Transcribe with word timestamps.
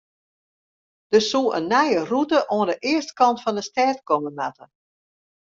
Der 1.11 1.21
soe 1.29 1.53
in 1.57 1.65
nije 1.73 2.01
rûte 2.11 2.39
oan 2.55 2.67
de 2.69 2.75
eastkant 2.91 3.41
fan 3.43 3.57
de 3.57 3.63
stêd 3.69 3.97
komme 4.09 4.31
moatte. 4.39 4.65